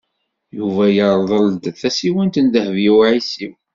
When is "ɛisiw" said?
3.11-3.53